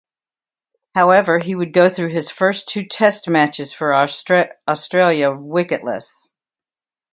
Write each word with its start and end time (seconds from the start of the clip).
However, 0.95 1.37
he 1.37 1.53
would 1.53 1.73
go 1.73 1.87
through 1.87 2.09
his 2.09 2.31
first 2.31 2.69
two 2.69 2.87
Test 2.87 3.29
matches 3.29 3.71
for 3.71 3.93
Australia 3.93 5.27
wicketless. 5.29 6.31